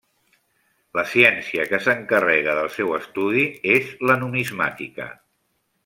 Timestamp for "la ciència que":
0.99-1.79